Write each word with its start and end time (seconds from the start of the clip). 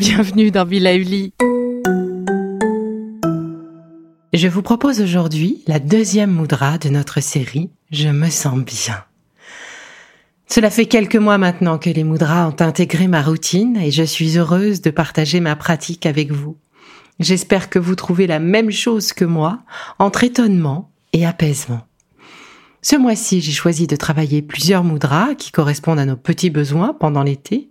Bienvenue 0.00 0.50
dans 0.50 0.64
Villa. 0.64 0.92
Je 4.32 4.48
vous 4.48 4.62
propose 4.62 5.02
aujourd'hui 5.02 5.62
la 5.66 5.78
deuxième 5.78 6.30
moudra 6.30 6.78
de 6.78 6.88
notre 6.88 7.20
série 7.20 7.68
Je 7.90 8.08
me 8.08 8.30
sens 8.30 8.58
bien. 8.60 9.04
Cela 10.46 10.70
fait 10.70 10.86
quelques 10.86 11.16
mois 11.16 11.36
maintenant 11.36 11.76
que 11.76 11.90
les 11.90 12.02
moudras 12.02 12.48
ont 12.48 12.56
intégré 12.60 13.08
ma 13.08 13.20
routine 13.20 13.76
et 13.76 13.90
je 13.90 14.02
suis 14.02 14.38
heureuse 14.38 14.80
de 14.80 14.88
partager 14.88 15.38
ma 15.40 15.54
pratique 15.54 16.06
avec 16.06 16.32
vous. 16.32 16.56
J'espère 17.18 17.68
que 17.68 17.78
vous 17.78 17.94
trouvez 17.94 18.26
la 18.26 18.38
même 18.38 18.70
chose 18.70 19.12
que 19.12 19.26
moi, 19.26 19.58
entre 19.98 20.24
étonnement 20.24 20.90
et 21.12 21.26
apaisement. 21.26 21.82
Ce 22.82 22.96
mois-ci, 22.96 23.42
j'ai 23.42 23.52
choisi 23.52 23.86
de 23.86 23.96
travailler 23.96 24.40
plusieurs 24.40 24.84
moudras 24.84 25.34
qui 25.34 25.52
correspondent 25.52 25.98
à 25.98 26.06
nos 26.06 26.16
petits 26.16 26.48
besoins 26.48 26.94
pendant 26.98 27.22
l'été. 27.22 27.68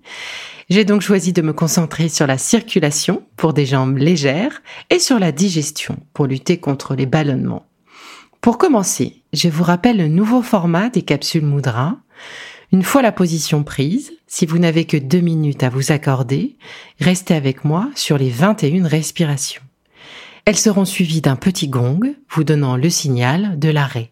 J'ai 0.70 0.86
donc 0.86 1.02
choisi 1.02 1.34
de 1.34 1.42
me 1.42 1.52
concentrer 1.52 2.10
sur 2.10 2.28
la 2.28 2.38
circulation 2.38 3.24
pour 3.36 3.54
des 3.54 3.66
jambes 3.66 3.98
légères 3.98 4.62
et 4.92 5.00
sur 5.00 5.18
la 5.18 5.32
digestion 5.32 5.98
pour 6.14 6.28
lutter 6.28 6.58
contre 6.58 6.94
les 6.94 7.08
ballonnements. 7.08 7.66
Pour 8.40 8.60
commencer, 8.60 9.24
je 9.34 9.50
vous 9.50 9.64
rappelle 9.64 9.98
le 9.98 10.08
nouveau 10.08 10.44
format 10.44 10.90
des 10.90 11.02
capsules 11.02 11.46
moudras. 11.46 11.98
Une 12.72 12.84
fois 12.84 13.02
la 13.02 13.12
position 13.12 13.64
prise, 13.64 14.14
si 14.28 14.46
vous 14.46 14.60
n'avez 14.60 14.86
que 14.86 14.96
deux 14.96 15.22
minutes 15.22 15.64
à 15.64 15.70
vous 15.70 15.92
accorder, 15.92 16.56
restez 17.00 17.34
avec 17.34 17.66
moi 17.66 17.90
sur 17.96 18.20
les 18.20 18.30
21 18.30 18.88
respirations. 18.88 19.64
Elles 20.46 20.56
seront 20.56 20.86
suivies 20.86 21.22
d'un 21.22 21.36
petit 21.36 21.68
gong 21.68 22.00
vous 22.30 22.44
donnant 22.44 22.78
le 22.78 22.92
signal 22.92 23.58
de 23.58 23.70
l'arrêt. 23.70 24.12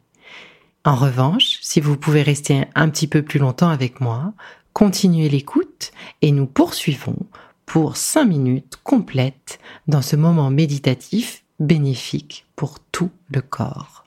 En 0.87 0.95
revanche, 0.95 1.57
si 1.63 1.81
vous 1.81 1.97
pouvez 1.97 2.21
rester 2.21 2.63
un 2.73 2.87
petit 2.87 3.07
peu 3.07 3.21
plus 3.21 3.39
longtemps 3.39 3.67
avec 3.67 3.99
moi, 3.99 4.31
continuez 4.71 5.27
l'écoute 5.27 5.91
et 6.21 6.31
nous 6.31 6.45
poursuivons 6.45 7.17
pour 7.65 7.97
cinq 7.97 8.23
minutes 8.23 8.77
complètes 8.85 9.59
dans 9.89 10.01
ce 10.01 10.15
moment 10.15 10.49
méditatif 10.49 11.43
bénéfique 11.59 12.45
pour 12.55 12.79
tout 12.79 13.11
le 13.29 13.41
corps. 13.41 14.05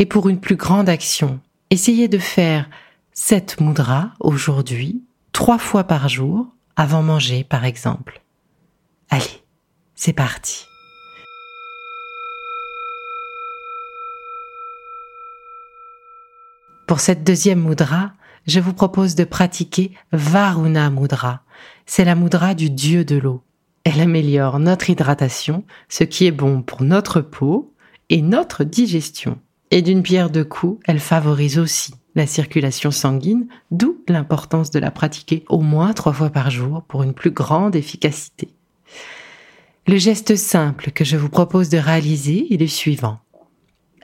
Et 0.00 0.06
pour 0.06 0.28
une 0.28 0.40
plus 0.40 0.56
grande 0.56 0.88
action, 0.88 1.38
essayez 1.70 2.08
de 2.08 2.18
faire 2.18 2.68
cette 3.12 3.60
mudra 3.60 4.10
aujourd'hui, 4.18 5.04
trois 5.30 5.58
fois 5.58 5.84
par 5.84 6.08
jour, 6.08 6.48
avant 6.74 7.04
manger 7.04 7.44
par 7.44 7.64
exemple. 7.64 8.22
Allez, 9.08 9.44
c'est 9.94 10.12
parti. 10.12 10.66
Pour 16.86 17.00
cette 17.00 17.24
deuxième 17.24 17.66
mudra, 17.66 18.12
je 18.46 18.60
vous 18.60 18.72
propose 18.72 19.16
de 19.16 19.24
pratiquer 19.24 19.90
Varuna 20.12 20.88
Mudra. 20.88 21.42
C'est 21.84 22.04
la 22.04 22.14
mudra 22.14 22.54
du 22.54 22.70
dieu 22.70 23.04
de 23.04 23.16
l'eau. 23.16 23.42
Elle 23.82 24.00
améliore 24.00 24.60
notre 24.60 24.88
hydratation, 24.88 25.64
ce 25.88 26.04
qui 26.04 26.26
est 26.26 26.32
bon 26.32 26.62
pour 26.62 26.82
notre 26.82 27.20
peau 27.20 27.72
et 28.08 28.22
notre 28.22 28.62
digestion. 28.62 29.38
Et 29.72 29.82
d'une 29.82 30.04
pierre 30.04 30.30
deux 30.30 30.44
coups, 30.44 30.80
elle 30.86 31.00
favorise 31.00 31.58
aussi 31.58 31.94
la 32.14 32.26
circulation 32.26 32.92
sanguine, 32.92 33.48
d'où 33.72 33.98
l'importance 34.08 34.70
de 34.70 34.78
la 34.78 34.92
pratiquer 34.92 35.44
au 35.48 35.58
moins 35.58 35.92
trois 35.92 36.12
fois 36.12 36.30
par 36.30 36.50
jour 36.50 36.82
pour 36.86 37.02
une 37.02 37.14
plus 37.14 37.32
grande 37.32 37.74
efficacité. 37.74 38.48
Le 39.88 39.96
geste 39.96 40.36
simple 40.36 40.92
que 40.92 41.04
je 41.04 41.16
vous 41.16 41.28
propose 41.28 41.68
de 41.68 41.78
réaliser 41.78 42.52
est 42.54 42.60
le 42.60 42.66
suivant. 42.68 43.18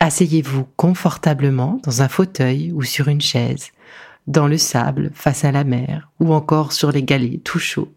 Asseyez-vous 0.02 0.66
confortablement 0.76 1.80
dans 1.84 2.02
un 2.02 2.08
fauteuil 2.08 2.72
ou 2.72 2.82
sur 2.82 3.06
une 3.06 3.20
chaise, 3.20 3.68
dans 4.26 4.48
le 4.48 4.58
sable 4.58 5.12
face 5.14 5.44
à 5.44 5.52
la 5.52 5.62
mer 5.62 6.10
ou 6.18 6.34
encore 6.34 6.72
sur 6.72 6.90
les 6.90 7.04
galets 7.04 7.40
tout 7.44 7.60
chauds. 7.60 7.92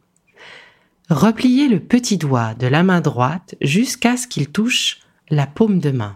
Repliez 1.09 1.67
le 1.67 1.79
petit 1.79 2.19
doigt 2.19 2.53
de 2.53 2.67
la 2.67 2.83
main 2.83 3.01
droite 3.01 3.55
jusqu'à 3.59 4.17
ce 4.17 4.27
qu'il 4.27 4.51
touche 4.51 4.99
la 5.31 5.47
paume 5.47 5.79
de 5.79 5.89
main. 5.89 6.15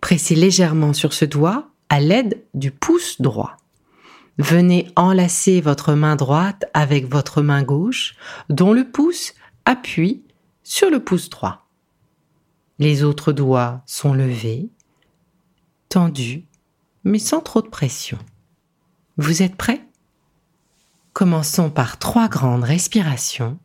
Pressez 0.00 0.34
légèrement 0.34 0.94
sur 0.94 1.12
ce 1.12 1.26
doigt 1.26 1.68
à 1.90 2.00
l'aide 2.00 2.42
du 2.54 2.70
pouce 2.70 3.20
droit. 3.20 3.58
Venez 4.38 4.86
enlacer 4.96 5.60
votre 5.60 5.92
main 5.92 6.16
droite 6.16 6.64
avec 6.72 7.10
votre 7.10 7.42
main 7.42 7.62
gauche, 7.62 8.14
dont 8.48 8.72
le 8.72 8.84
pouce 8.90 9.34
appuie 9.66 10.22
sur 10.62 10.88
le 10.88 11.00
pouce 11.00 11.28
droit. 11.28 11.68
Les 12.78 13.04
autres 13.04 13.32
doigts 13.32 13.82
sont 13.84 14.14
levés, 14.14 14.70
tendus, 15.94 16.44
mais 17.04 17.20
sans 17.20 17.40
trop 17.40 17.62
de 17.62 17.68
pression. 17.68 18.18
Vous 19.16 19.42
êtes 19.42 19.54
prêts? 19.54 19.80
Commençons 21.12 21.70
par 21.70 22.00
trois 22.00 22.26
grandes 22.26 22.64
respirations 22.64 23.60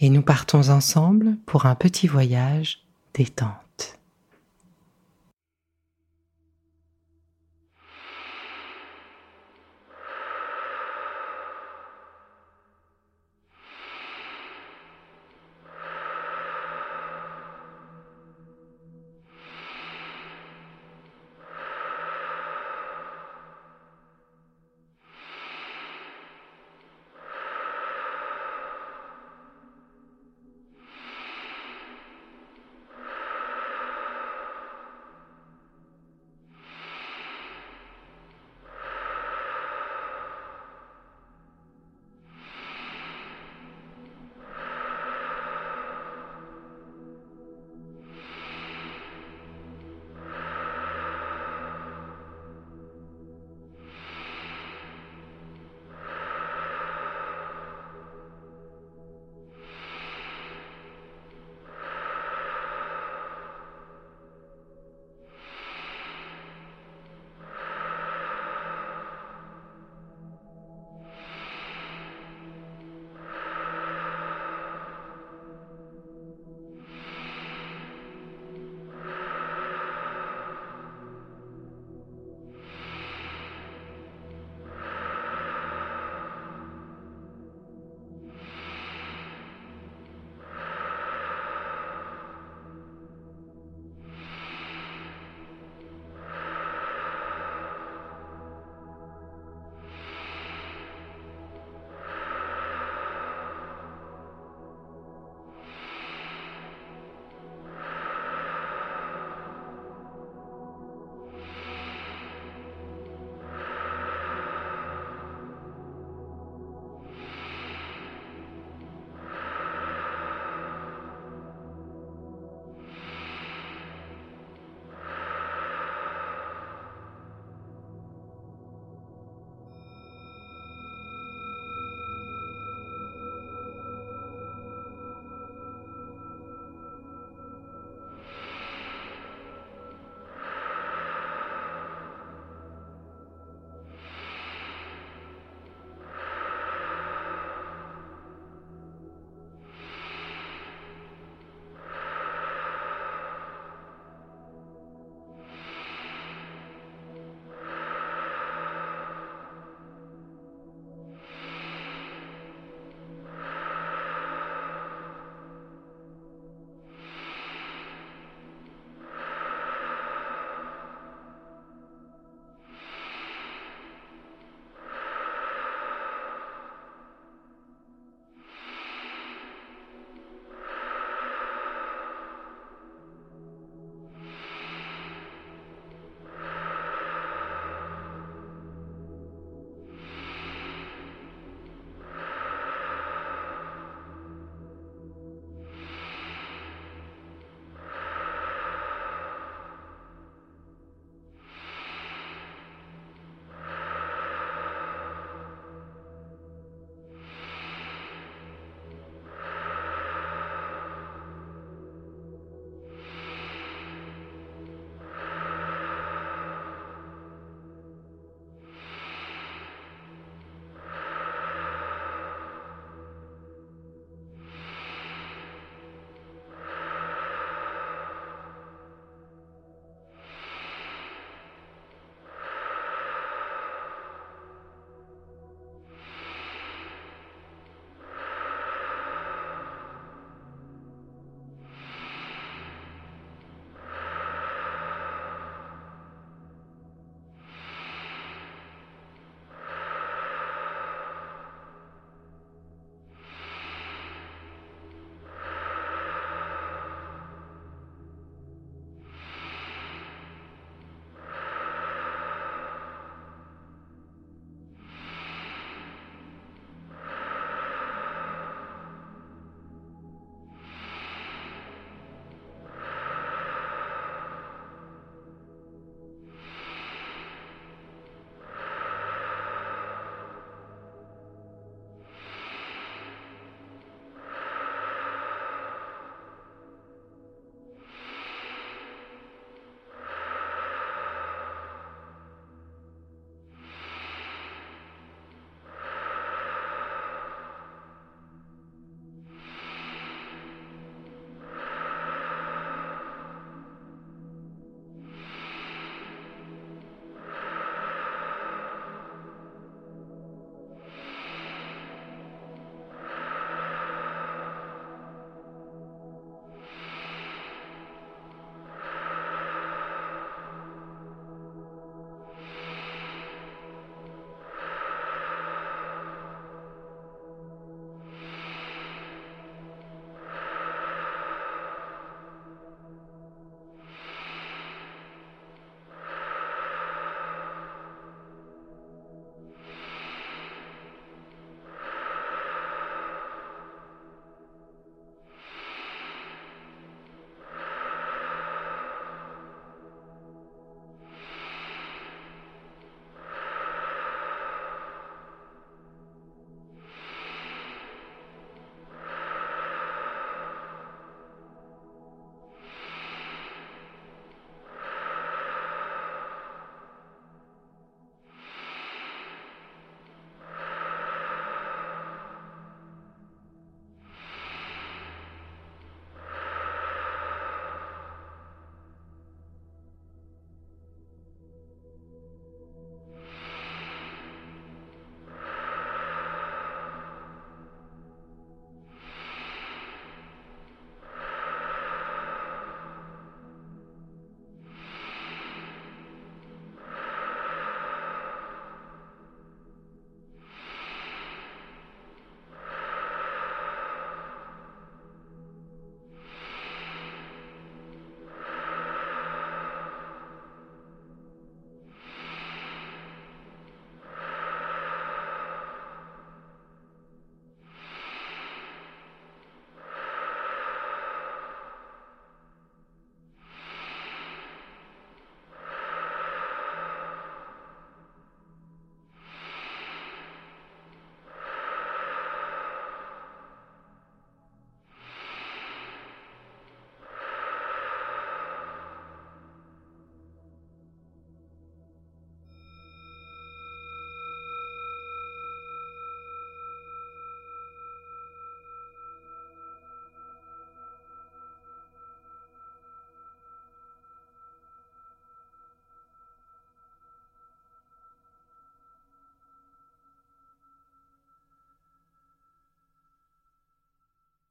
et 0.00 0.08
nous 0.08 0.22
partons 0.22 0.70
ensemble 0.70 1.36
pour 1.44 1.66
un 1.66 1.74
petit 1.74 2.06
voyage 2.06 2.86
détente. 3.12 3.71